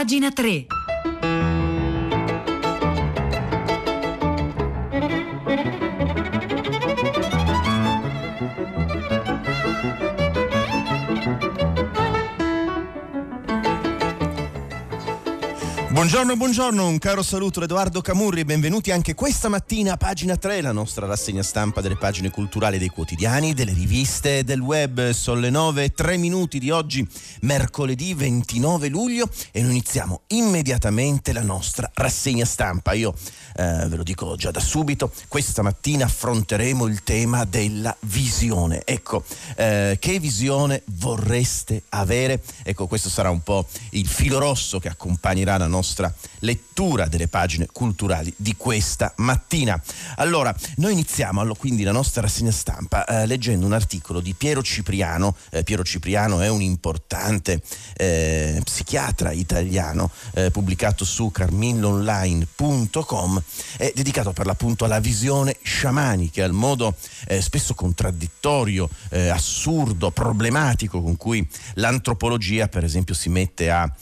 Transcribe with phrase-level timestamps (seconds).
[0.00, 0.79] Pagina 3.
[16.00, 20.62] Buongiorno, buongiorno, un caro saluto Edoardo Camurri e benvenuti anche questa mattina a pagina 3,
[20.62, 25.10] la nostra rassegna stampa delle pagine culturali dei quotidiani, delle riviste del web.
[25.10, 27.06] Sono le 9 e 3 minuti di oggi,
[27.42, 32.94] mercoledì 29 luglio e noi iniziamo immediatamente la nostra rassegna stampa.
[32.94, 33.14] Io
[33.56, 38.84] eh, ve lo dico già da subito, questa mattina affronteremo il tema della visione.
[38.86, 39.22] Ecco,
[39.54, 42.40] eh, che visione vorreste avere?
[42.62, 47.26] Ecco, questo sarà un po' il filo rosso che accompagnerà la nostra nostra lettura delle
[47.26, 49.82] pagine culturali di questa mattina.
[50.16, 55.34] Allora, noi iniziamo quindi la nostra rassegna stampa eh, leggendo un articolo di Piero Cipriano.
[55.50, 57.60] Eh, Piero Cipriano è un importante
[57.96, 63.42] eh, psichiatra italiano eh, pubblicato su carmillonline.com,
[63.76, 66.94] è dedicato per l'appunto alla visione sciamanica, al modo
[67.26, 73.92] eh, spesso contraddittorio, eh, assurdo, problematico con cui l'antropologia per esempio si mette a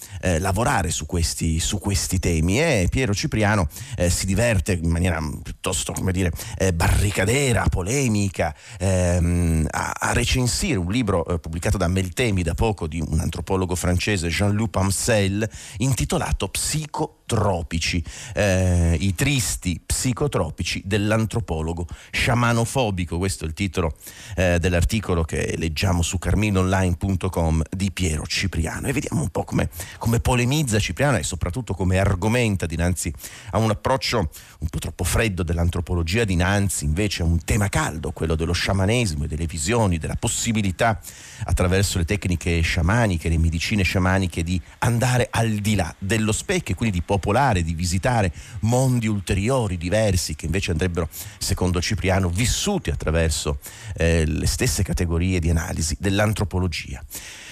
[0.41, 2.61] lavorare su questi, su questi temi.
[2.61, 9.67] E Piero Cipriano eh, si diverte in maniera piuttosto come dire eh, barricadera, polemica ehm,
[9.71, 14.29] a, a, recensire un libro eh, pubblicato da Meltemi da poco di un antropologo francese
[14.29, 18.03] Jean-Luc Amsel intitolato Psico tropici,
[18.35, 23.95] eh, i tristi psicotropici dell'antropologo sciamanofobico, questo è il titolo
[24.35, 28.87] eh, dell'articolo che leggiamo su carminonline.com di Piero Cipriano.
[28.87, 29.69] E vediamo un po' come,
[29.99, 33.13] come polemizza Cipriano e soprattutto come argomenta dinanzi
[33.51, 38.35] a un approccio un po' troppo freddo dell'antropologia, dinanzi invece a un tema caldo, quello
[38.35, 41.01] dello sciamanesimo e delle visioni, della possibilità
[41.45, 46.77] attraverso le tecniche sciamaniche, le medicine sciamaniche di andare al di là dello specchio e
[46.77, 53.59] quindi di popolare, di visitare mondi ulteriori, diversi, che invece andrebbero, secondo Cipriano, vissuti attraverso
[53.97, 57.03] eh, le stesse categorie di analisi dell'antropologia.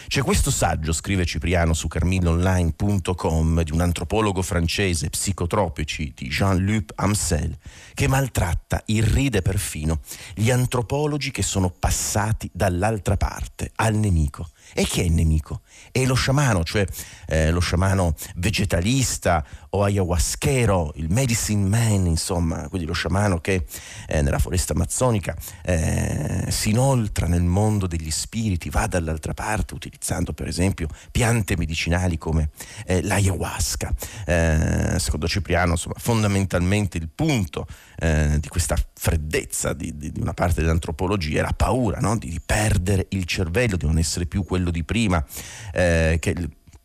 [0.09, 7.57] C'è questo saggio, scrive Cipriano su carmillonline.com, di un antropologo francese, psicotropici, di Jean-Luc Amsel,
[7.93, 9.99] che maltratta, irride perfino
[10.35, 14.49] gli antropologi che sono passati dall'altra parte, al nemico.
[14.75, 15.63] E chi è il nemico?
[15.91, 16.87] È lo sciamano, cioè
[17.27, 23.67] eh, lo sciamano vegetalista o ayahuaschero, il medicine man, insomma, quindi lo sciamano che
[24.07, 30.33] eh, nella foresta amazzonica eh, si inoltra nel mondo degli spiriti, va dall'altra parte utilizzando
[30.33, 32.51] per esempio piante medicinali come
[32.87, 33.93] eh, l'ayahuasca.
[34.27, 37.67] Eh, secondo Cipriano, insomma, fondamentalmente il punto
[37.99, 42.17] eh, di questa freddezza di, di, una parte dell'antropologia è la paura no?
[42.17, 45.25] di, di, perdere il cervello, di non essere più quello di prima,
[45.73, 46.35] eh, che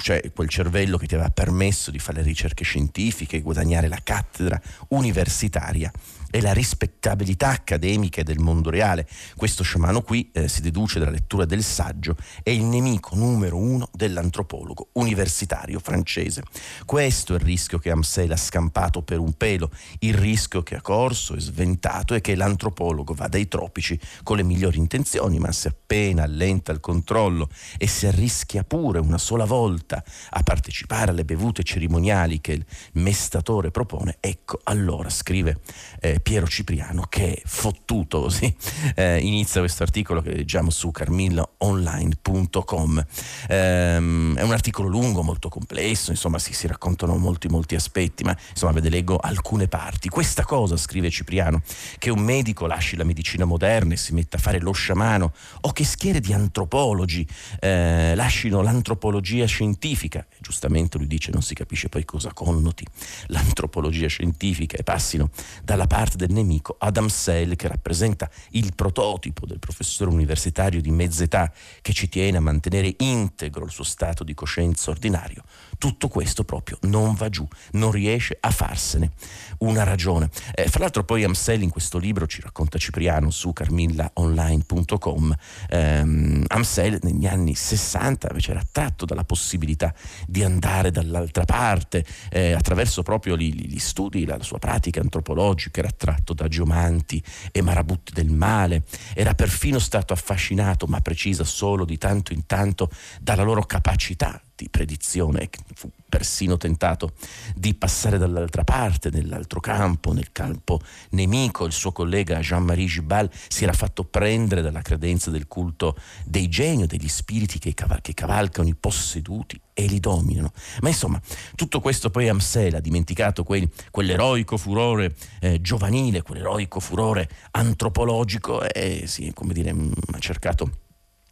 [0.02, 4.60] cioè quel cervello che ti aveva permesso di fare le ricerche scientifiche, guadagnare la cattedra
[4.90, 5.92] universitaria
[6.32, 9.08] e la rispettabilità accademica del mondo reale.
[9.36, 13.90] Questo sciamano qui, eh, si deduce dalla lettura del saggio, è il nemico numero uno
[13.92, 16.44] dell'antropologo universitario francese.
[16.86, 19.70] Questo è il rischio che Amsel ha scampato per un pelo,
[20.00, 24.44] il rischio che ha corso e sventato è che l'antropologo va dai tropici con le
[24.44, 30.04] migliori intenzioni, ma se appena allenta il controllo e si arrischia pure una sola volta
[30.30, 35.60] a partecipare alle bevute cerimoniali che il mestatore propone, ecco allora scrive
[36.00, 38.54] eh, Piero Cipriano che è fottuto così
[38.96, 43.06] eh, inizia questo articolo che leggiamo su carmilloonline.com
[43.48, 48.36] ehm, è un articolo lungo molto complesso insomma si, si raccontano molti molti aspetti ma
[48.50, 50.10] insomma ve ne leggo alcune parti.
[50.10, 51.62] Questa cosa scrive Cipriano
[51.98, 55.72] che un medico lasci la medicina moderna e si metta a fare lo sciamano o
[55.72, 57.28] che schiere di antropologi
[57.60, 60.26] eh, lasciano l'antropologia scientifica.
[60.40, 62.86] Giustamente lui dice non si capisce poi cosa connoti
[63.28, 65.30] l'antropologia scientifica e passino
[65.64, 70.92] dalla parte parte del nemico Adam Sale che rappresenta il prototipo del professore universitario di
[70.92, 71.52] mezza età
[71.82, 75.44] che ci tiene a mantenere integro il suo stato di coscienza ordinario.
[75.78, 79.12] Tutto questo proprio non va giù, non riesce a farsene
[79.60, 80.30] una ragione.
[80.54, 85.36] Eh, fra l'altro poi Amsel in questo libro ci racconta Cipriano su carmillaonline.com
[85.70, 89.94] ehm, Amsel negli anni 60 invece era attratto dalla possibilità
[90.28, 95.92] di andare dall'altra parte eh, attraverso proprio gli, gli, studi, la sua pratica antropologica era
[96.02, 97.22] attratto da geomanti
[97.52, 98.84] e marabutti del male,
[99.14, 102.90] era perfino stato affascinato, ma precisa solo di tanto in tanto,
[103.22, 107.14] dalla loro capacità di predizione, fu persino tentato
[107.56, 110.80] di passare dall'altra parte, nell'altro campo, nel campo
[111.12, 111.66] nemico.
[111.66, 116.86] Il suo collega Jean-Marie Gibal si era fatto prendere dalla credenza del culto dei geni,
[116.86, 120.52] degli spiriti che, caval- che cavalcano i posseduti e li dominano.
[120.82, 121.20] Ma insomma,
[121.56, 129.06] tutto questo poi Amsel ha dimenticato quel, quell'eroico furore eh, giovanile, quell'eroico furore antropologico e
[129.08, 130.81] sì, come dire, mm, ha cercato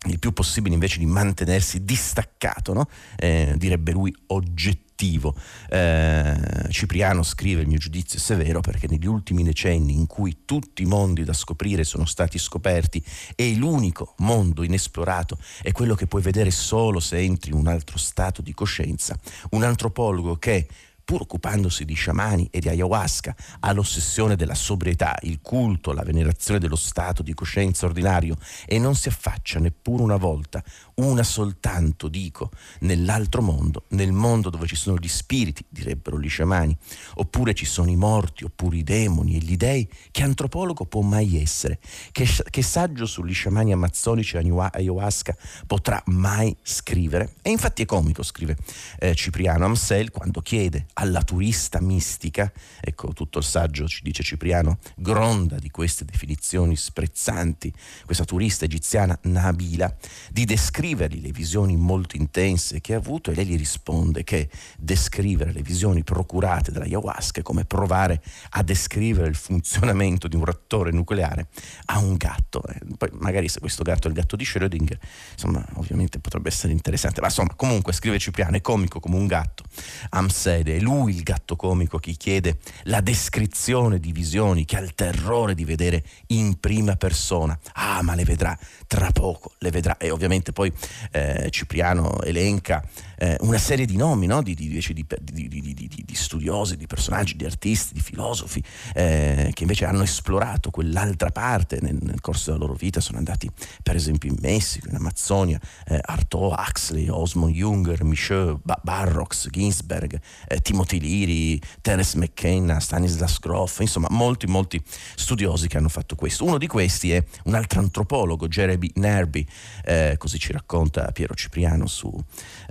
[0.07, 2.88] il più possibile invece di mantenersi distaccato, no?
[3.18, 5.36] eh, direbbe lui oggettivo.
[5.69, 10.84] Eh, Cipriano scrive il mio giudizio è severo perché negli ultimi decenni in cui tutti
[10.84, 13.04] i mondi da scoprire sono stati scoperti
[13.36, 17.98] e l'unico mondo inesplorato è quello che puoi vedere solo se entri in un altro
[17.98, 19.18] stato di coscienza,
[19.52, 20.68] un antropologo che
[21.09, 26.59] pur occupandosi di sciamani e di ayahuasca, ha l'ossessione della sobrietà, il culto, la venerazione
[26.59, 30.63] dello stato di coscienza ordinario e non si affaccia neppure una volta,
[30.97, 32.51] una soltanto, dico,
[32.81, 36.77] nell'altro mondo, nel mondo dove ci sono gli spiriti, direbbero gli sciamani,
[37.15, 41.41] oppure ci sono i morti, oppure i demoni e gli dei, che antropologo può mai
[41.41, 41.79] essere,
[42.11, 45.35] che, che saggio sugli sciamani amazzonici e ayahuasca
[45.65, 47.33] potrà mai scrivere.
[47.41, 48.57] E infatti è comico, scrive
[49.00, 52.51] eh, Cipriano Amsel, quando chiede alla turista mistica,
[52.81, 57.74] ecco tutto il saggio ci dice Cipriano, gronda di queste definizioni sprezzanti,
[58.06, 59.96] questa turista egiziana Nabila,
[60.30, 65.54] di descrivergli le visioni molto intense che ha avuto e lei gli risponde che descrivere
[65.54, 70.92] le visioni procurate dalla ayahuasca è come provare a descrivere il funzionamento di un reattore
[70.92, 71.48] nucleare
[71.86, 72.62] a un gatto.
[72.68, 74.98] Eh, poi magari se questo gatto è il gatto di Schrödinger,
[75.31, 79.63] insomma ovviamente potrebbe essere interessante, ma insomma comunque scrive Cipriano, è comico come un gatto,
[80.10, 84.95] Amsede, è lui il gatto comico che chiede la descrizione di visioni che ha il
[84.95, 87.57] terrore di vedere in prima persona.
[87.74, 88.57] Ah, ma le vedrà
[88.88, 89.97] tra poco, le vedrà.
[89.97, 90.74] E ovviamente poi
[91.12, 92.83] eh, Cipriano elenca
[93.19, 94.42] eh, una serie di nomi no?
[94.42, 98.63] di, di, di, di, studiosi, di personaggi, di artisti, di filosofi
[98.94, 103.01] eh, che invece hanno esplorato quell'altra parte nel, nel, corso della loro vita.
[103.01, 103.50] Sono andati
[103.83, 110.19] per esempio in Messico, in Amazzonia, eh, Artaud, Huxley, Osmond Junger, Michel, ba- Barrox, Ginsberg,
[110.48, 114.81] eh, Timothy Leary, Terence McKenna, Stanislas Groff, insomma molti molti
[115.16, 116.45] studiosi che hanno fatto questo.
[116.45, 119.45] Uno di questi è un altro antropologo, Jeremy Nerby,
[119.83, 122.16] eh, così ci racconta Piero Cipriano su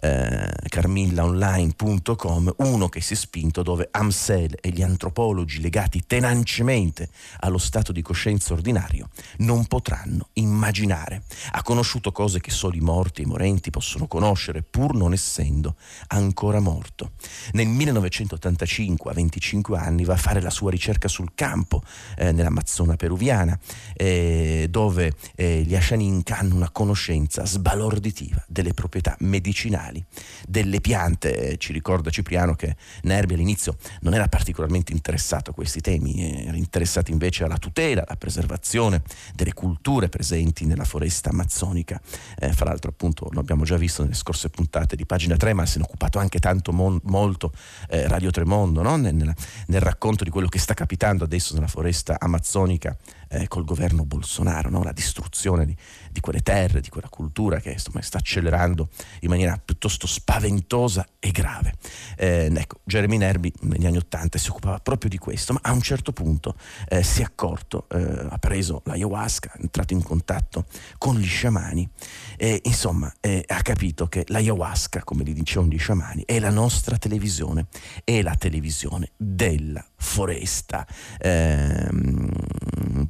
[0.00, 0.37] eh,
[0.68, 7.08] carmillaonline.com, uno che si è spinto dove Amsel e gli antropologi legati tenacemente
[7.40, 9.08] allo stato di coscienza ordinario
[9.38, 11.22] non potranno immaginare.
[11.52, 15.76] Ha conosciuto cose che solo i morti e i morenti possono conoscere, pur non essendo
[16.08, 17.12] ancora morto.
[17.52, 21.82] Nel 1985, a 25 anni, va a fare la sua ricerca sul campo
[22.16, 23.58] eh, nell'Amazzona peruviana,
[23.94, 30.04] eh, dove eh, gli Ashaninka hanno una conoscenza sbalorditiva delle proprietà medicinali
[30.46, 31.56] delle piante.
[31.58, 37.10] Ci ricorda Cipriano che Nervi all'inizio non era particolarmente interessato a questi temi, era interessato
[37.10, 39.02] invece alla tutela, alla preservazione
[39.34, 42.00] delle culture presenti nella foresta amazzonica.
[42.38, 45.66] Eh, fra l'altro appunto lo abbiamo già visto nelle scorse puntate di pagina 3, ma
[45.66, 47.52] se ne è occupato anche tanto mon- molto
[47.88, 48.96] eh, Radio Tremondo no?
[48.96, 52.96] nel, nel, racconto di quello che sta capitando adesso nella foresta amazzonica
[53.28, 54.82] eh, col governo Bolsonaro, no?
[54.82, 55.76] la distruzione di,
[56.10, 58.88] di, quelle terre, di quella cultura che insomma, sta accelerando
[59.20, 61.74] in maniera piuttosto spaventosa e grave.
[62.16, 65.82] Eh, ecco, Jeremy Nerby negli anni Ottanta si occupava proprio di questo, ma a un
[65.82, 66.54] certo punto
[66.88, 70.66] eh, si è accorto, eh, ha preso l'ayahuasca, è entrato in contatto
[70.98, 71.88] con gli sciamani
[72.36, 76.96] e insomma eh, ha capito che l'ayahuasca, come gli dicevano gli sciamani, è la nostra
[76.96, 77.66] televisione,
[78.04, 80.86] è la televisione della foresta.
[81.20, 82.30] Ehm,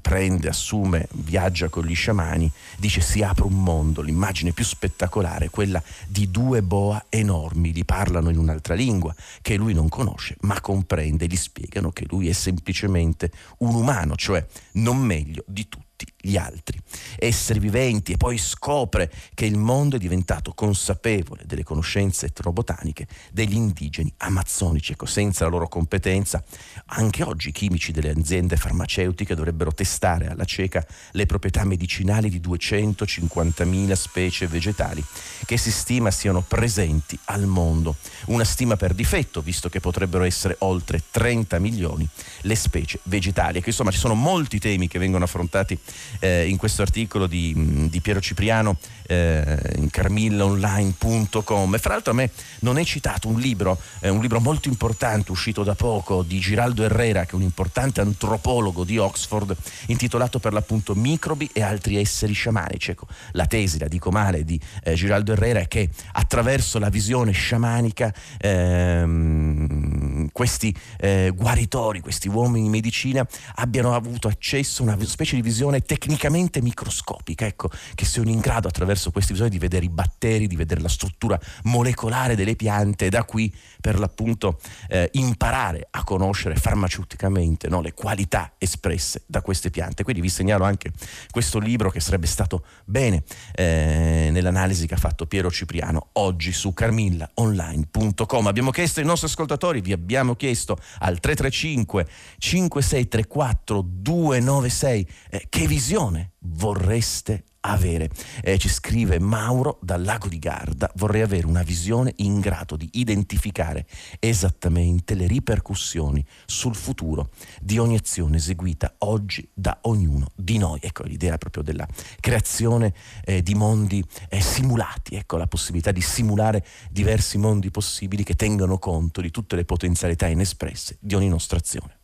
[0.00, 5.82] prende, assume, viaggia con gli sciamani, dice si apre un mondo, l'immagine più spettacolare quella
[6.06, 11.26] di due boa enormi, gli parlano in un'altra lingua che lui non conosce, ma comprende,
[11.26, 16.36] gli spiegano che lui è semplicemente un umano, cioè non meglio di tutti tutti gli
[16.36, 16.78] altri,
[17.18, 23.54] esseri viventi e poi scopre che il mondo è diventato consapevole delle conoscenze etnobotaniche degli
[23.54, 24.92] indigeni amazzonici.
[24.92, 26.42] Ecco, senza la loro competenza,
[26.86, 32.40] anche oggi i chimici delle aziende farmaceutiche dovrebbero testare alla cieca le proprietà medicinali di
[32.40, 35.04] 250.000 specie vegetali
[35.44, 37.96] che si stima siano presenti al mondo.
[38.26, 42.08] Una stima per difetto, visto che potrebbero essere oltre 30 milioni
[42.42, 43.58] le specie vegetali.
[43.58, 45.78] Ecco, insomma, ci sono molti temi che vengono affrontati
[46.20, 48.76] eh, in questo articolo di, di Piero Cipriano
[49.08, 52.30] eh, in carmillaonline.com fra l'altro a me
[52.60, 56.84] non è citato un libro, eh, un libro molto importante uscito da poco di Giraldo
[56.84, 62.32] Herrera che è un importante antropologo di Oxford intitolato per l'appunto Microbi e altri esseri
[62.32, 62.90] sciamanici.
[62.90, 67.32] Ecco, la tesi, la dico male, di eh, Giraldo Herrera è che attraverso la visione
[67.32, 73.26] sciamanica ehm, questi eh, guaritori, questi uomini in medicina
[73.56, 78.68] abbiano avuto accesso a una specie di visione tecnicamente microscopica, ecco, che siano in grado
[78.68, 83.08] attraverso questi bisogni di vedere i batteri, di vedere la struttura molecolare delle piante e
[83.10, 84.58] da qui per l'appunto
[84.88, 90.02] eh, imparare a conoscere farmaceuticamente no, le qualità espresse da queste piante.
[90.02, 90.90] Quindi vi segnalo anche
[91.30, 93.22] questo libro che sarebbe stato bene
[93.54, 98.46] eh, nell'analisi che ha fatto Piero Cipriano oggi su carmillaonline.com.
[98.46, 102.06] Abbiamo chiesto ai nostri ascoltatori, vi abbiamo chiesto al 335
[102.38, 108.08] 5634 296 eh, che visione vorreste avere.
[108.40, 112.88] Eh, ci scrive Mauro dal lago di Garda, vorrei avere una visione in grado di
[112.92, 113.86] identificare
[114.18, 120.78] esattamente le ripercussioni sul futuro di ogni azione eseguita oggi da ognuno di noi.
[120.80, 121.86] Ecco l'idea proprio della
[122.18, 122.94] creazione
[123.24, 128.78] eh, di mondi eh, simulati, ecco la possibilità di simulare diversi mondi possibili che tengano
[128.78, 131.97] conto di tutte le potenzialità inespresse di ogni nostra azione.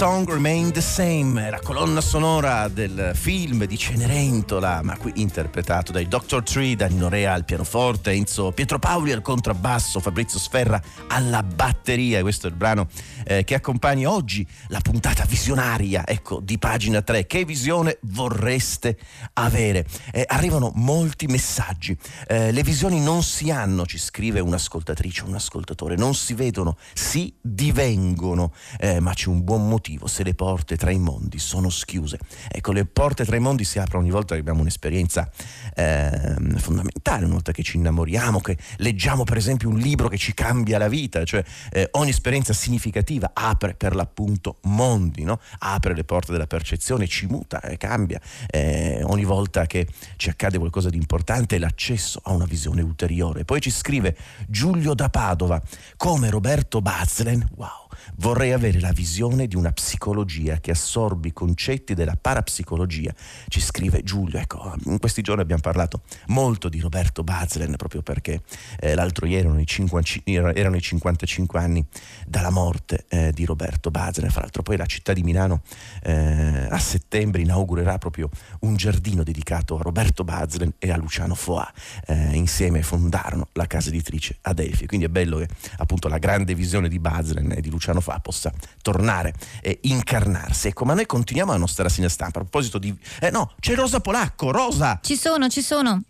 [0.00, 6.08] Song Remained the Same, la colonna sonora del film di Cenerentola, ma qui interpretato dai
[6.08, 6.42] Dr.
[6.42, 12.22] Tree, Danilo Rea al pianoforte, Enzo Pietro Paoli al contrabbasso, Fabrizio Sferra alla batteria.
[12.22, 12.88] Questo è il brano
[13.26, 17.26] eh, che accompagna oggi la puntata visionaria, ecco, di pagina 3.
[17.26, 18.96] Che visione vorreste
[19.34, 19.84] avere?
[20.12, 21.94] Eh, arrivano molti messaggi.
[22.26, 27.34] Eh, le visioni non si hanno, ci scrive un'ascoltatrice, un ascoltatore, non si vedono, si
[27.38, 32.18] divengono, eh, ma c'è un buon motivo se le porte tra i mondi sono schiuse.
[32.48, 35.30] Ecco, le porte tra i mondi si aprono ogni volta che abbiamo un'esperienza
[35.74, 40.34] eh, fondamentale, una volta che ci innamoriamo, che leggiamo per esempio un libro che ci
[40.34, 45.40] cambia la vita, cioè eh, ogni esperienza significativa apre per l'appunto mondi, no?
[45.58, 48.20] apre le porte della percezione, ci muta e cambia.
[48.48, 53.44] Eh, ogni volta che ci accade qualcosa di importante l'accesso a una visione ulteriore.
[53.44, 54.16] Poi ci scrive
[54.46, 55.60] Giulio da Padova,
[55.96, 57.79] come Roberto Bazlen, wow,
[58.16, 63.12] vorrei avere la visione di una psicologia che assorbi i concetti della parapsicologia.
[63.48, 68.42] Ci scrive Giulio, ecco, in questi giorni abbiamo parlato molto di Roberto Bazlen proprio perché
[68.78, 70.20] eh, l'altro ieri erano i, 50,
[70.54, 71.84] erano i, 55 anni
[72.26, 74.30] dalla morte eh, di Roberto Bazlen.
[74.30, 75.62] Fra l'altro poi la città di Milano
[76.02, 78.28] eh, a settembre inaugurerà proprio
[78.60, 81.70] un giardino dedicato a Roberto Bazlen e a Luciano Foà.
[82.06, 84.86] Eh, insieme fondarono la casa editrice Adelphi.
[84.86, 88.52] Quindi è bello che appunto la grande visione di Bazlen e di Luciano Foà possa
[88.80, 90.68] tornare e incarnarsi.
[90.68, 92.38] Ecco, ma noi continuiamo la nostra rassegna stampa.
[92.38, 92.96] A proposito di...
[93.18, 95.00] Eh no, c'è Rosa Polacco, Rosa!
[95.02, 96.02] Ci sono, ci sono.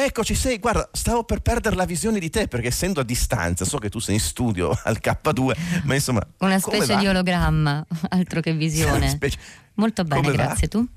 [0.00, 3.64] Ecco, ci sei, guarda, stavo per perdere la visione di te perché essendo a distanza,
[3.64, 6.24] so che tu sei in studio al K2, ma insomma...
[6.38, 9.08] Una specie di ologramma, altro che visione.
[9.08, 9.38] Specie...
[9.74, 10.68] Molto bene, come grazie.
[10.70, 10.78] Va?
[10.78, 10.88] Tu?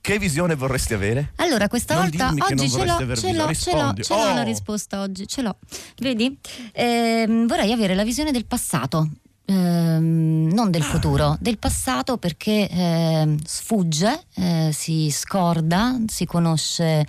[0.00, 1.32] Che visione vorresti avere?
[1.36, 4.34] Allora, questa non volta oggi ce l'ho, ce l'ho, ce l'ho, ce l'ho oh.
[4.34, 5.56] la risposta oggi, ce l'ho.
[5.96, 6.38] Vedi?
[6.72, 9.08] Eh, vorrei avere la visione del passato
[9.46, 10.84] Ehm, non del ah.
[10.84, 17.06] futuro, del passato perché eh, sfugge, eh, si scorda, si conosce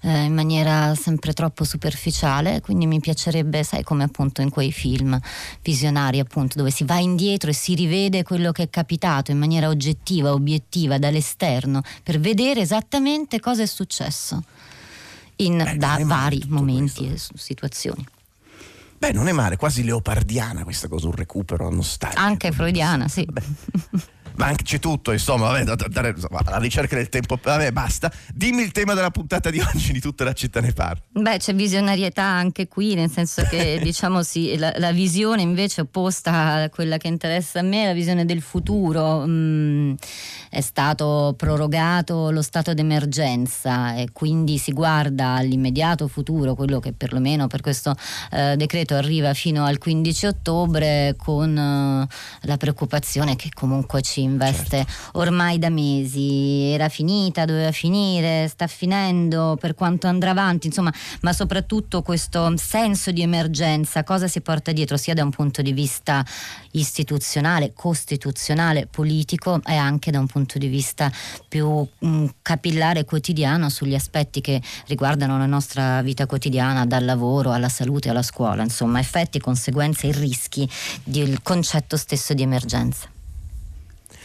[0.00, 5.18] eh, in maniera sempre troppo superficiale, quindi mi piacerebbe, sai come appunto in quei film
[5.60, 9.68] visionari appunto dove si va indietro e si rivede quello che è capitato in maniera
[9.68, 14.42] oggettiva, obiettiva dall'esterno per vedere esattamente cosa è successo
[15.36, 17.34] in Beh, da vari momenti questo.
[17.34, 18.06] e situazioni.
[19.04, 22.22] Beh, non è male, quasi leopardiana questa cosa, un recupero nostalgico.
[22.22, 23.28] Anche freudiana, sì.
[24.36, 28.12] ma anche c'è tutto, insomma, vabbè, da, da, insomma, alla ricerca del tempo, vabbè, basta.
[28.34, 31.02] Dimmi il tema della puntata di oggi di tutta la città ne parla.
[31.10, 36.62] Beh, c'è visionarietà anche qui, nel senso che diciamo sì, la, la, visione invece opposta
[36.62, 39.24] a quella che interessa a me la visione del futuro.
[39.26, 39.94] Mm,
[40.50, 47.46] è stato prorogato lo stato d'emergenza e quindi si guarda all'immediato futuro, quello che perlomeno
[47.48, 47.94] per questo
[48.30, 52.06] eh, decreto arriva fino al 15 ottobre con eh,
[52.42, 55.18] la preoccupazione che comunque ci investe certo.
[55.18, 61.32] ormai da mesi, era finita, doveva finire, sta finendo, per quanto andrà avanti, insomma, ma
[61.32, 66.24] soprattutto questo senso di emergenza, cosa si porta dietro sia da un punto di vista
[66.72, 71.10] istituzionale, costituzionale, politico e anche da un punto di vista
[71.48, 77.52] più mh, mm, capillare quotidiano sugli aspetti che riguardano la nostra vita quotidiana, dal lavoro
[77.52, 80.68] alla salute alla scuola, insomma, effetti, conseguenze e rischi
[81.02, 83.13] del concetto stesso di emergenza.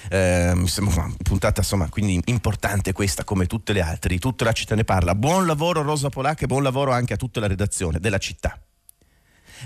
[0.09, 4.17] Eh, mi sembra una puntata insomma quindi importante questa come tutte le altre.
[4.17, 5.15] Tutta la città ne parla.
[5.15, 8.59] Buon lavoro Rosa Polacca e buon lavoro anche a tutta la redazione della città.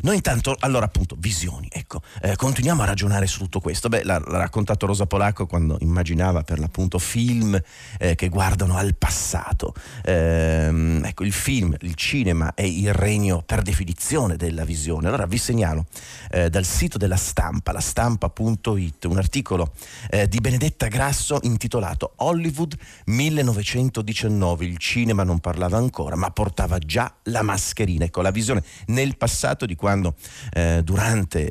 [0.01, 1.82] Noi intanto, allora appunto, visioni, ecco,
[2.21, 3.89] eh, continuiamo a ragionare su tutto questo.
[3.89, 7.59] Beh, l'ha, l'ha raccontato Rosa Polacco quando immaginava per l'appunto film
[7.99, 9.73] eh, che guardano al passato.
[10.03, 15.07] Eh, ecco, il film, il cinema è il regno per definizione della visione.
[15.07, 15.85] Allora vi segnalo
[16.31, 19.73] eh, dal sito della stampa, la stampa.it, un articolo
[20.09, 22.75] eh, di Benedetta Grasso intitolato Hollywood
[23.05, 24.65] 1919.
[24.65, 28.05] Il cinema non parlava ancora, ma portava già la mascherina.
[28.05, 30.15] Ecco, la visione nel passato di quando
[30.53, 31.49] eh, durante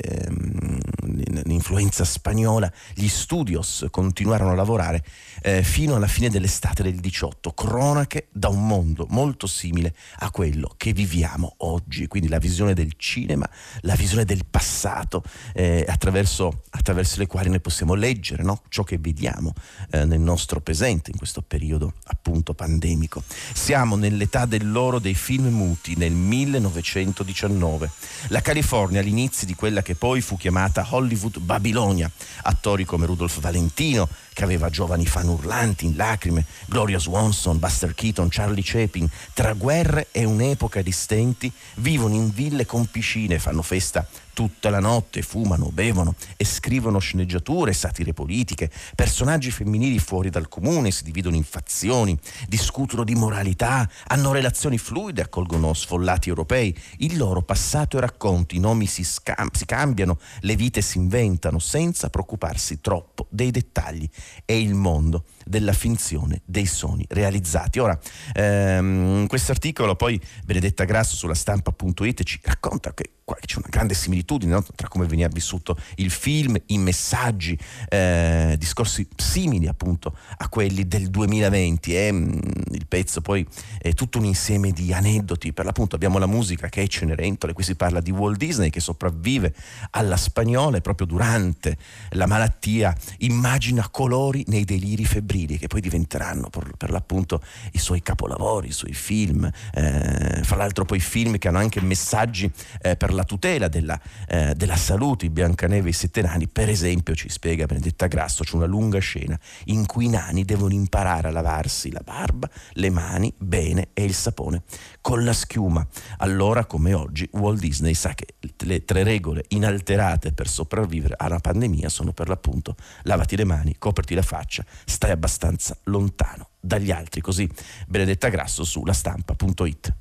[1.44, 5.04] l'influenza spagnola gli studios continuarono a lavorare
[5.42, 10.72] eh, fino alla fine dell'estate del 18, cronache da un mondo molto simile a quello
[10.76, 13.48] che viviamo oggi, quindi la visione del cinema,
[13.80, 15.22] la visione del passato
[15.54, 18.62] eh, attraverso, attraverso, le quali noi possiamo leggere no?
[18.68, 19.52] ciò che vediamo
[19.90, 23.22] eh, nel nostro presente in questo periodo appunto pandemico.
[23.52, 27.90] Siamo nell'età dell'oro dei film muti nel 1919.
[28.28, 32.10] La California all'inizio di quella che poi fu chiamata Hollywood Babilonia,
[32.42, 38.28] attori come Rudolf Valentino, che aveva giovani fan urlanti in lacrime, Gloria Swanson, Buster Keaton,
[38.30, 44.06] Charlie Chaplin, tra guerre e un'epoca di stenti, vivono in ville con piscine, fanno festa
[44.32, 50.90] tutta la notte, fumano, bevono e scrivono sceneggiature, satire politiche, personaggi femminili fuori dal comune,
[50.90, 52.18] si dividono in fazioni,
[52.48, 58.60] discutono di moralità, hanno relazioni fluide, accolgono sfollati europei, il loro passato e racconti, i
[58.60, 64.08] nomi si, scam- si cambiano, le vite si inventano senza preoccuparsi troppo dei dettagli.
[64.44, 67.78] È il mondo della finzione dei sogni realizzati.
[67.78, 67.98] Ora,
[68.32, 73.10] ehm, questo articolo poi Benedetta Grasso sulla stampa.it ci racconta che
[73.44, 74.64] c'è una grande similitudine no?
[74.74, 77.58] tra come veniva vissuto il film, i messaggi,
[77.88, 83.46] eh, discorsi simili appunto a quelli del 2020 e mh, il pezzo poi
[83.78, 87.64] è tutto un insieme di aneddoti, per l'appunto abbiamo la musica che è Cenerentole, qui
[87.64, 89.54] si parla di Walt Disney che sopravvive
[89.90, 91.76] alla spagnola e proprio durante
[92.10, 98.02] la malattia immagina colori nei deliri febbrili che poi diventeranno per, per l'appunto i suoi
[98.02, 103.12] capolavori, i suoi film, eh, fra l'altro poi film che hanno anche messaggi eh, per
[103.12, 103.98] la tutela della,
[104.28, 108.56] eh, della salute, i Biancaneve e Sette Nani, per esempio ci spiega Benedetta Grasso, c'è
[108.56, 113.32] una lunga scena in cui i nani devono imparare a lavarsi la barba, le mani
[113.36, 114.62] bene e il sapone
[115.00, 115.86] con la schiuma.
[116.18, 121.88] Allora, come oggi, Walt Disney sa che le tre regole inalterate per sopravvivere alla pandemia
[121.88, 127.20] sono per l'appunto lavati le mani, coperti la faccia, stai abbastanza lontano dagli altri.
[127.20, 127.48] Così
[127.86, 129.94] Benedetta Grasso su lastampa.it.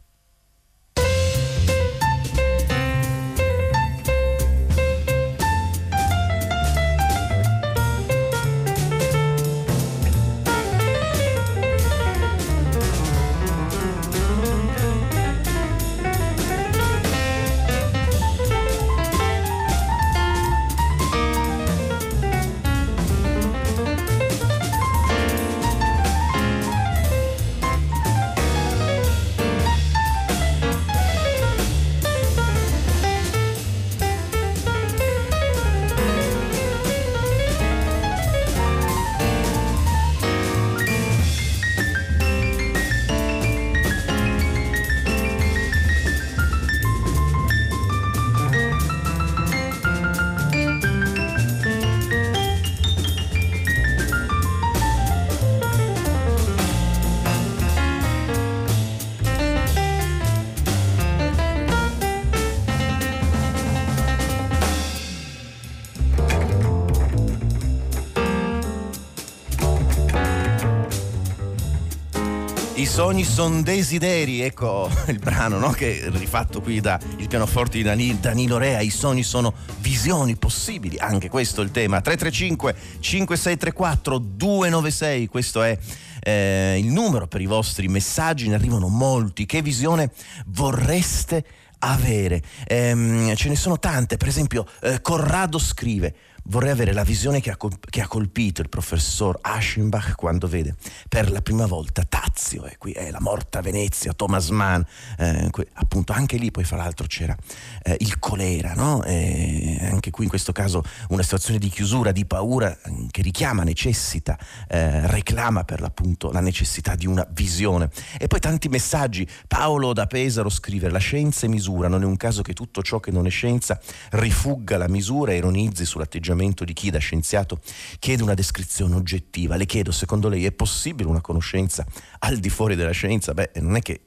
[73.02, 75.72] sogni sono desideri, ecco il brano no?
[75.72, 80.36] che è rifatto qui da il pianoforte di Danilo, Danilo Rea, i sogni sono visioni
[80.36, 82.00] possibili, anche questo è il tema.
[82.00, 85.76] 335 5634 296, questo è
[86.22, 89.48] eh, il numero per i vostri messaggi, ne arrivano molti.
[89.48, 90.12] Che visione
[90.46, 91.44] vorreste
[91.80, 92.40] avere?
[92.68, 96.14] Eh, ce ne sono tante, per esempio eh, Corrado scrive
[96.46, 100.76] vorrei avere la visione che ha, colpito il professor Aschenbach quando vede
[101.08, 104.82] per la prima volta Tazio, e qui è la morta Venezia, Thomas Mann,
[105.18, 107.36] eh, appunto anche lì poi fra l'altro c'era
[107.84, 109.02] eh, il colera, no?
[109.02, 114.38] anche qui in questo caso una situazione di chiusura, di paura mm, che richiama, necessita,
[114.68, 117.90] eh, reclama per l'appunto la necessità di una visione.
[118.18, 122.18] E poi tanti messaggi, Paolo da Pesaro scrive la scienza è misura, non è un
[122.18, 123.80] caso che tutto ciò che non è scienza
[124.12, 127.60] rifugga la misura e ironizzi sull'atteggiamento atteggiamento di chi da scienziato
[128.00, 129.56] chiede una descrizione oggettiva.
[129.56, 131.86] Le chiedo, secondo lei è possibile una conoscenza
[132.24, 133.34] al di fuori della scienza?
[133.34, 134.02] Beh, non è che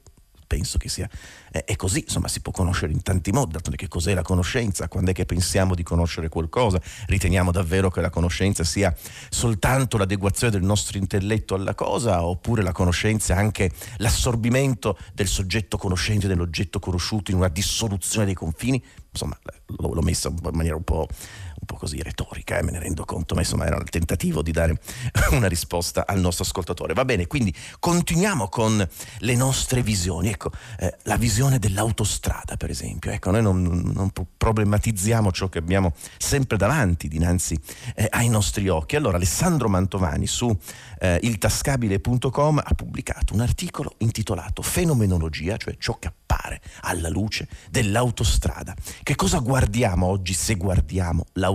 [0.47, 1.09] penso che sia
[1.63, 5.11] è così, insomma si può conoscere in tanti modi, d'altronde che cos'è la conoscenza, quando
[5.11, 8.93] è che pensiamo di conoscere qualcosa, riteniamo davvero che la conoscenza sia
[9.29, 15.77] soltanto l'adeguazione del nostro intelletto alla cosa oppure la conoscenza è anche l'assorbimento del soggetto
[15.77, 19.37] conoscente dell'oggetto conosciuto in una dissoluzione dei confini, insomma
[19.77, 21.07] l'ho, messa in maniera un po'
[21.65, 24.79] po' così retorica, eh, me ne rendo conto, ma insomma era il tentativo di dare
[25.31, 26.93] una risposta al nostro ascoltatore.
[26.93, 28.87] Va bene, quindi continuiamo con
[29.19, 30.29] le nostre visioni.
[30.29, 33.11] Ecco, eh, la visione dell'autostrada, per esempio.
[33.11, 37.59] Ecco, noi non, non problematizziamo ciò che abbiamo sempre davanti, dinanzi
[37.95, 38.95] eh, ai nostri occhi.
[38.95, 40.55] Allora, Alessandro Mantovani su
[40.99, 48.75] eh, iltascabile.com ha pubblicato un articolo intitolato Fenomenologia, cioè ciò che appare alla luce dell'autostrada.
[49.03, 51.54] Che cosa guardiamo oggi se guardiamo l'autostrada?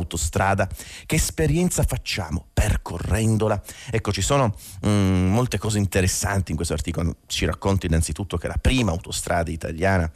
[1.07, 3.61] Che esperienza facciamo percorrendola?
[3.91, 4.55] Ecco, ci sono
[4.87, 7.17] mm, molte cose interessanti in questo articolo.
[7.27, 10.11] Ci racconta innanzitutto che la prima autostrada italiana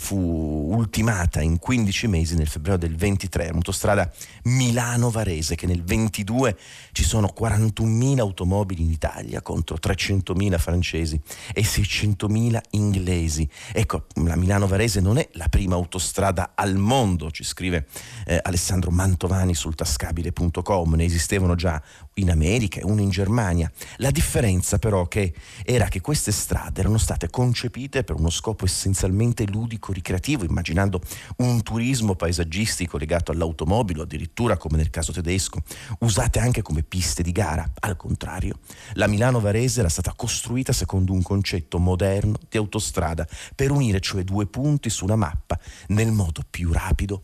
[0.00, 4.10] fu ultimata in 15 mesi nel febbraio del 23, un'autostrada
[4.44, 6.56] Milano-Varese che nel 22
[6.92, 11.20] ci sono 41.000 automobili in Italia contro 300.000 francesi
[11.52, 13.46] e 600.000 inglesi.
[13.72, 17.86] Ecco, la Milano-Varese non è la prima autostrada al mondo, ci scrive
[18.24, 21.80] eh, Alessandro Mantovani sul tascabile.com, ne esistevano già
[22.14, 23.70] in America e una in Germania.
[23.96, 29.44] La differenza però che era che queste strade erano state concepite per uno scopo essenzialmente
[29.90, 31.00] ludico-ricreativo, immaginando
[31.38, 35.60] un turismo paesaggistico legato all'automobile, addirittura come nel caso tedesco,
[36.00, 37.68] usate anche come piste di gara.
[37.80, 38.58] Al contrario,
[38.94, 44.46] la Milano-Varese era stata costruita secondo un concetto moderno di autostrada per unire cioè due
[44.46, 47.20] punti su una mappa nel modo più rapido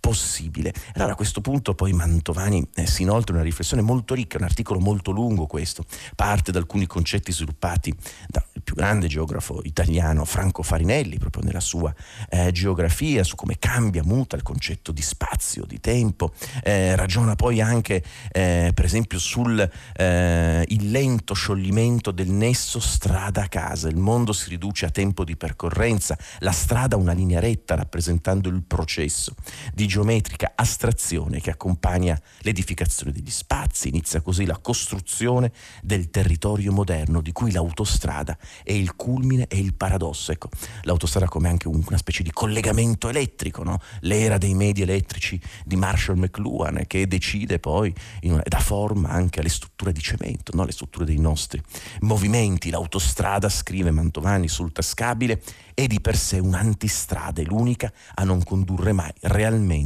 [0.00, 0.72] possibile.
[0.94, 4.80] Allora a questo punto poi Mantovani eh, si inoltra una riflessione molto ricca, un articolo
[4.80, 5.84] molto lungo questo,
[6.16, 7.94] parte da alcuni concetti sviluppati
[8.26, 11.94] dal più grande geografo italiano Franco Farinelli, proprio nella sua
[12.28, 16.32] eh, geografia, su come cambia, muta il concetto di spazio, di tempo,
[16.62, 23.96] eh, ragiona poi anche eh, per esempio sul eh, lento scioglimento del nesso strada-casa, il
[23.96, 29.34] mondo si riduce a tempo di percorrenza, la strada una linea retta rappresentando il processo.
[29.72, 33.88] Di geometrica astrazione che accompagna l'edificazione degli spazi.
[33.88, 35.50] Inizia così la costruzione
[35.82, 40.30] del territorio moderno di cui l'autostrada è il culmine e il paradosso.
[40.30, 40.48] Ecco,
[40.82, 43.80] l'autostrada come anche una specie di collegamento elettrico, no?
[44.02, 49.48] l'era dei medi elettrici di Marshall McLuhan che decide poi, una, dà forma anche alle
[49.48, 50.64] strutture di cemento, no?
[50.64, 51.60] le strutture dei nostri
[52.02, 52.70] movimenti.
[52.70, 55.42] L'autostrada, scrive Mantovani sul tascabile,
[55.74, 59.78] è di per sé un'antistrada, è l'unica a non condurre mai realmente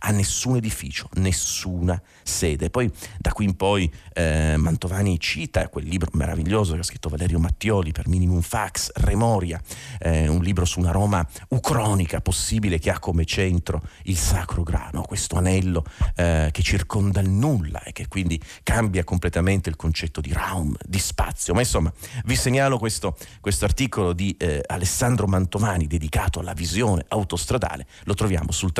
[0.00, 2.70] a nessun edificio, nessuna sede.
[2.70, 7.38] Poi da qui in poi eh, Mantovani cita quel libro meraviglioso che ha scritto Valerio
[7.38, 9.60] Mattioli per Minimum Fax, Remoria,
[9.98, 15.02] eh, un libro su una Roma ucronica possibile che ha come centro il sacro grano,
[15.02, 15.84] questo anello
[16.16, 20.98] eh, che circonda il nulla e che quindi cambia completamente il concetto di Raum, di
[20.98, 21.54] spazio.
[21.54, 21.92] Ma insomma,
[22.24, 28.52] vi segnalo questo, questo articolo di eh, Alessandro Mantovani dedicato alla visione autostradale, lo troviamo
[28.52, 28.72] sul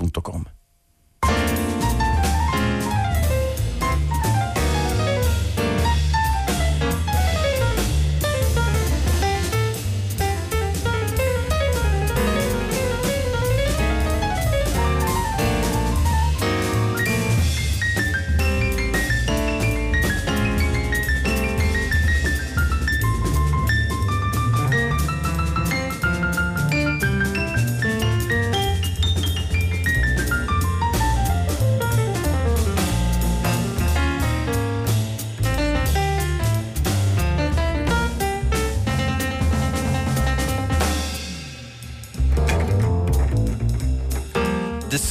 [0.00, 0.59] tascabile.com.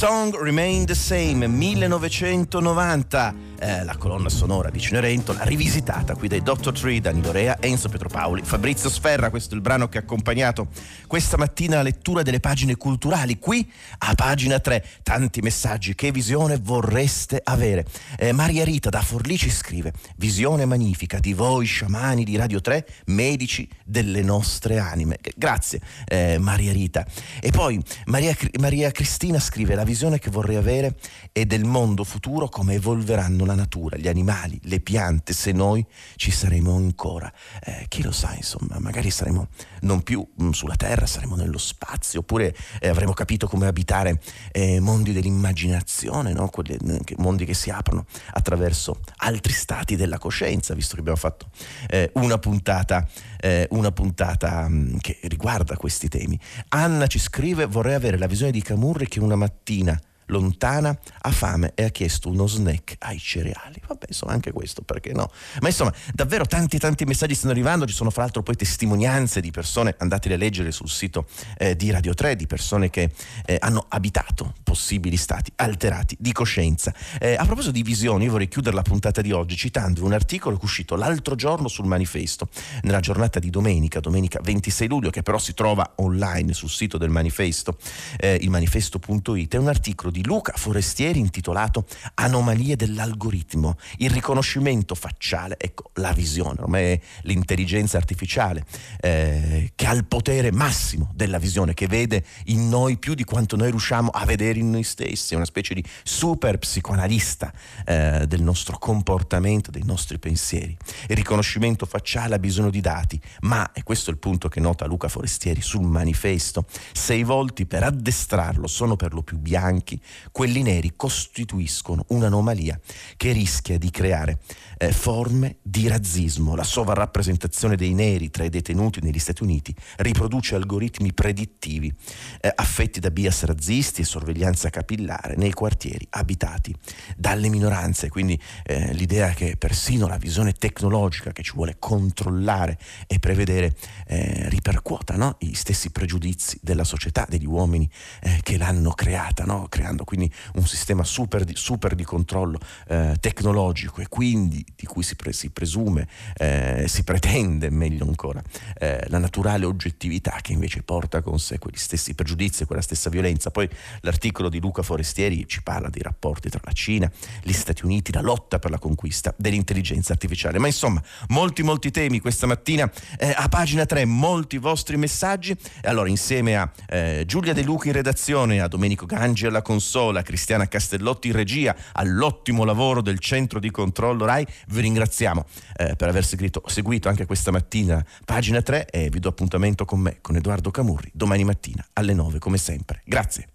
[0.00, 6.72] Song Remain the Same 1990 eh, la colonna sonora di Cenerentola rivisitata qui dai Dr.
[6.72, 10.68] Tree, Danilo Rea, Enzo Petropaoli, Fabrizio Sferra questo è il brano che ha accompagnato
[11.06, 16.58] questa mattina la lettura delle pagine culturali qui a pagina 3 tanti messaggi che visione
[16.58, 17.84] vorreste avere
[18.18, 23.68] eh, Maria Rita da Forlì scrive visione magnifica di voi sciamani di Radio 3 medici
[23.84, 27.04] delle nostre anime grazie eh, Maria Rita
[27.40, 30.96] e poi Maria, Maria Cristina scrive la visione che vorrei avere
[31.32, 35.84] è del mondo futuro come evolveranno la natura, gli animali, le piante, se noi
[36.16, 37.30] ci saremo ancora.
[37.62, 39.48] Eh, chi lo sa, insomma, magari saremo
[39.82, 44.20] non più mh, mm, sulla Terra, saremo nello spazio, oppure eh, avremo capito come abitare
[44.52, 46.48] eh, mondi dell'immaginazione, no?
[46.48, 46.78] Quelli,
[47.16, 51.50] mondi che si aprono attraverso altri stati della coscienza, visto che abbiamo fatto
[51.88, 53.06] eh, una puntata,
[53.40, 56.38] eh, una puntata mh, mm, che riguarda questi temi.
[56.68, 60.00] Anna ci scrive, vorrei avere la visione di Camurri che una mattina
[60.30, 63.80] lontana, ha fame e ha chiesto uno snack ai cereali.
[63.86, 65.30] Vabbè, insomma, anche questo, perché no?
[65.60, 69.50] Ma insomma, davvero tanti tanti messaggi stanno arrivando, ci sono fra l'altro poi testimonianze di
[69.50, 71.26] persone, andatele a leggere sul sito
[71.58, 73.12] eh, di Radio 3, di persone che
[73.44, 76.94] eh, hanno abitato possibili stati alterati di coscienza.
[77.18, 80.56] Eh, a proposito di visioni, io vorrei chiudere la puntata di oggi citando un articolo
[80.56, 82.48] che è uscito l'altro giorno sul manifesto,
[82.82, 87.10] nella giornata di domenica, domenica 26 luglio, che però si trova online sul sito del
[87.10, 87.76] manifesto,
[88.18, 94.94] eh, il manifesto.it, è un articolo di di Luca Forestieri intitolato Anomalie dell'algoritmo, il riconoscimento
[94.94, 98.64] facciale, ecco la visione, ormai è l'intelligenza artificiale
[99.00, 103.56] eh, che ha il potere massimo della visione, che vede in noi più di quanto
[103.56, 107.52] noi riusciamo a vedere in noi stessi, è una specie di super psicoanalista
[107.86, 110.76] eh, del nostro comportamento, dei nostri pensieri.
[111.08, 114.86] Il riconoscimento facciale ha bisogno di dati, ma, e questo è il punto che nota
[114.86, 120.00] Luca Forestieri sul manifesto, se i volti per addestrarlo sono per lo più bianchi,
[120.32, 122.78] quelli neri costituiscono un'anomalia
[123.16, 124.38] che rischia di creare
[124.78, 126.54] eh, forme di razzismo.
[126.54, 131.92] La sovrarappresentazione dei neri tra i detenuti negli Stati Uniti riproduce algoritmi predittivi
[132.40, 136.74] eh, affetti da bias razzisti e sorveglianza capillare nei quartieri abitati
[137.16, 138.08] dalle minoranze.
[138.08, 143.74] Quindi eh, l'idea che persino la visione tecnologica che ci vuole controllare e prevedere
[144.06, 145.36] eh, ripercuota no?
[145.40, 147.88] i stessi pregiudizi della società, degli uomini
[148.22, 149.66] eh, che l'hanno creata, no?
[149.68, 152.58] creando creando quindi un sistema super di, super di controllo
[152.88, 158.42] eh, tecnologico e quindi di cui si, pre, si presume, eh, si pretende meglio ancora,
[158.78, 163.10] eh, la naturale oggettività che invece porta con sé quegli stessi pregiudizi e quella stessa
[163.10, 163.50] violenza.
[163.50, 163.68] Poi
[164.00, 167.10] l'articolo di Luca Forestieri ci parla dei rapporti tra la Cina,
[167.42, 170.58] gli Stati Uniti, la lotta per la conquista dell'intelligenza artificiale.
[170.58, 175.52] Ma insomma, molti molti temi questa mattina eh, a pagina 3, molti vostri messaggi.
[175.82, 179.79] E allora insieme a eh, Giulia De Luca in redazione, a Domenico Gangi alla console,
[179.80, 184.46] Sola, Cristiana Castellotti in regia, all'ottimo lavoro del centro di controllo RAI.
[184.68, 185.44] Vi ringraziamo
[185.76, 190.00] eh, per aver seguito, seguito anche questa mattina pagina 3 e vi do appuntamento con
[190.00, 193.02] me, con Edoardo Camurri, domani mattina alle 9 come sempre.
[193.04, 193.48] Grazie.